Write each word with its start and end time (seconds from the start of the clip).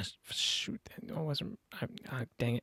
Ah, 0.00 0.04
shoot. 0.30 0.80
That 1.02 1.18
wasn't. 1.18 1.58
I, 1.74 1.86
ah, 2.10 2.24
dang 2.38 2.56
it. 2.56 2.62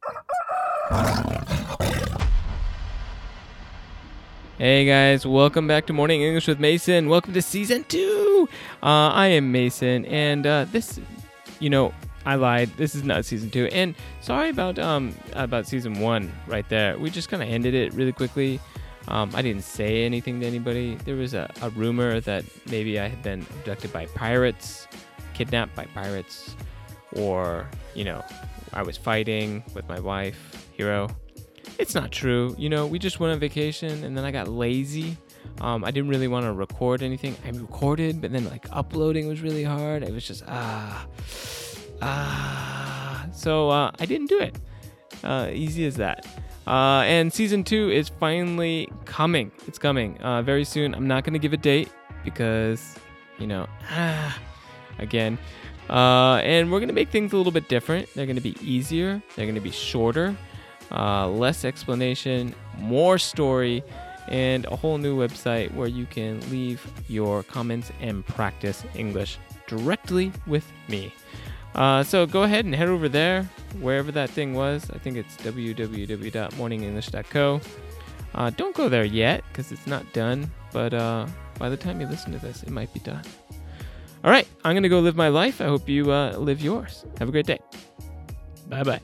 Hey 4.58 4.86
guys, 4.86 5.24
welcome 5.28 5.68
back 5.68 5.86
to 5.86 5.94
Morning 5.94 6.24
English 6.24 6.48
with 6.48 6.60
Mason. 6.60 7.10
Welcome 7.10 7.34
to 7.34 7.42
season 7.44 7.84
two. 7.84 8.50
Uh, 8.82 9.10
I 9.14 9.28
am 9.28 9.52
Mason, 9.52 10.06
and 10.06 10.48
uh, 10.48 10.66
this, 10.72 11.00
you 11.60 11.70
know, 11.70 11.94
I 12.26 12.36
lied. 12.36 12.72
This 12.76 12.96
is 12.96 13.04
not 13.04 13.24
season 13.24 13.52
two, 13.52 13.68
and 13.68 13.94
sorry 14.22 14.50
about 14.50 14.80
um 14.80 15.14
about 15.34 15.68
season 15.68 16.00
one 16.00 16.32
right 16.48 16.68
there. 16.70 16.98
We 16.98 17.12
just 17.12 17.30
kind 17.30 17.44
of 17.44 17.50
ended 17.50 17.76
it 17.76 17.94
really 17.94 18.14
quickly. 18.14 18.60
Um, 19.10 19.30
I 19.36 19.44
didn't 19.44 19.64
say 19.64 20.06
anything 20.06 20.40
to 20.40 20.48
anybody. 20.48 20.96
There 21.06 21.16
was 21.16 21.36
a, 21.36 21.52
a 21.62 21.70
rumor 21.70 22.20
that 22.22 22.46
maybe 22.66 23.00
I 23.00 23.08
had 23.08 23.22
been 23.22 23.46
abducted 23.60 23.94
by 23.94 24.08
pirates, 24.08 24.88
kidnapped 25.36 25.76
by 25.76 25.86
pirates, 25.86 26.56
or 27.18 27.68
you 27.96 28.04
know, 28.04 28.24
I 28.74 28.84
was 28.84 28.98
fighting 28.98 29.64
with 29.74 29.88
my 29.88 30.00
wife, 30.00 30.68
Hero. 30.74 31.10
It's 31.80 31.94
not 31.94 32.12
true. 32.12 32.56
You 32.58 32.70
know, 32.70 32.88
we 32.88 33.00
just 33.00 33.20
went 33.20 33.34
on 33.34 33.40
vacation 33.40 34.04
and 34.04 34.18
then 34.18 34.26
I 34.26 34.32
got 34.32 34.48
lazy. 34.48 35.18
Um, 35.62 35.84
I 35.84 35.92
didn't 35.92 36.10
really 36.10 36.28
want 36.28 36.46
to 36.46 36.54
record 36.54 37.02
anything. 37.02 37.36
I 37.46 37.50
recorded, 37.50 38.22
but 38.22 38.32
then 38.32 38.46
like 38.46 38.68
uploading 38.72 39.28
was 39.28 39.42
really 39.42 39.64
hard. 39.64 40.04
It 40.04 40.12
was 40.12 40.26
just 40.28 40.44
ah, 40.48 41.06
ah. 42.02 43.26
So 43.34 43.70
uh, 43.70 43.92
I 44.00 44.06
didn't 44.06 44.28
do 44.28 44.40
it. 44.40 44.56
Uh, 45.24 45.50
easy 45.52 45.86
as 45.86 45.96
that. 45.96 46.26
Uh, 46.68 47.04
and 47.06 47.32
season 47.32 47.64
two 47.64 47.90
is 47.90 48.10
finally 48.10 48.90
coming. 49.06 49.52
It's 49.68 49.80
coming 49.80 50.18
uh, 50.18 50.42
very 50.42 50.66
soon. 50.66 50.94
I'm 50.94 51.08
not 51.08 51.24
going 51.24 51.34
to 51.34 51.40
give 51.40 51.54
a 51.54 51.58
date 51.58 51.90
because, 52.26 52.96
you 53.40 53.48
know, 53.48 53.68
ah, 53.90 54.38
again. 55.00 55.38
Uh, 55.90 56.36
and 56.44 56.72
we're 56.72 56.80
going 56.80 56.90
to 56.90 56.94
make 56.94 57.10
things 57.10 57.34
a 57.34 57.38
little 57.38 57.52
bit 57.52 57.70
different. 57.70 58.14
They're 58.14 58.26
going 58.26 58.36
to 58.36 58.42
be 58.42 58.56
easier, 58.62 59.22
they're 59.36 59.46
going 59.46 59.56
to 59.56 59.62
be 59.62 59.72
shorter 59.72 60.36
uh, 60.92 61.28
less 61.28 61.66
explanation, 61.66 62.54
more 62.78 63.18
story, 63.18 63.84
and 64.28 64.66
a 64.66 64.76
whole 64.76 64.98
new 64.98 65.18
website 65.18 65.74
where 65.74 65.88
you 65.88 66.06
can 66.06 66.42
leave 66.52 66.86
your 67.08 67.44
comments 67.44 67.94
and 68.02 68.26
practice 68.26 68.84
English 68.96 69.38
directly 69.68 70.34
with 70.46 70.70
me. 70.88 71.14
Uh, 71.76 72.04
so 72.04 72.26
go 72.26 72.44
ahead 72.44 72.66
and 72.66 72.76
head 72.76 72.90
over 72.90 73.08
there, 73.08 73.44
wherever 73.80 74.12
that 74.12 74.30
thing 74.32 74.54
was. 74.54 74.92
I 74.92 74.98
think 74.98 75.16
it's 75.18 75.38
www.morningenglish.co. 75.38 77.62
Uh, 78.36 78.50
don't 78.52 78.76
go 78.76 78.90
there 78.90 79.06
yet 79.06 79.44
because 79.50 79.72
it's 79.72 79.88
not 79.88 80.12
done, 80.14 80.52
but 80.74 80.94
uh, 80.94 81.26
by 81.58 81.70
the 81.70 81.78
time 81.78 82.02
you 82.02 82.08
listen 82.08 82.34
to 82.34 82.40
this, 82.40 82.64
it 82.64 82.72
might 82.72 82.94
be 82.94 83.00
done. 83.02 83.24
All 84.28 84.34
right, 84.34 84.46
I'm 84.66 84.74
going 84.74 84.84
to 84.84 84.90
go 84.90 85.00
live 85.00 85.16
my 85.16 85.30
life. 85.30 85.62
I 85.62 85.68
hope 85.68 85.88
you 85.88 86.12
uh, 86.12 86.36
live 86.36 86.60
yours. 86.60 87.06
Have 87.18 87.30
a 87.30 87.32
great 87.32 87.46
day. 87.46 87.60
Bye 88.68 88.84
bye. 88.84 89.00